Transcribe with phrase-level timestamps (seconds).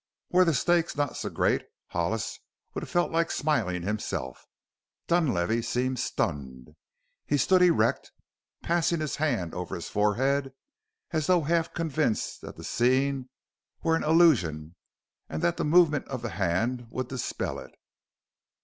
[0.31, 2.39] Were the stakes not so great Hollis
[2.73, 4.47] would have felt like smiling himself.
[5.05, 6.75] Dunlavey seemed stunned.
[7.27, 8.11] He stood erect,
[8.63, 10.53] passing his hand over his forehead
[11.11, 13.29] as though half convinced that the scene
[13.83, 14.73] were an illusion
[15.29, 17.75] and that the movement of the hand would dispel it.